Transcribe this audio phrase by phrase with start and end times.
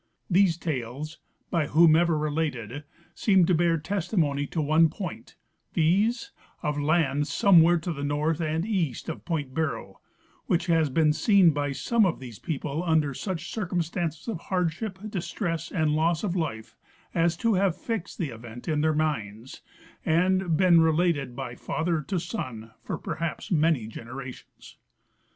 [0.31, 1.19] These tales,
[1.51, 5.35] by whomsoever related, seem to bear testimony to one point,
[5.75, 6.31] viz,
[6.63, 10.01] of land somewhere to the north and east of point Barrow,
[10.47, 15.71] which has been seen by some of these people under such circumstances of hardship, distress
[15.71, 16.75] and loss of life
[17.13, 19.61] as to have fixed the event in their minds
[20.03, 24.77] and been related by flither to son for perhaps many generations.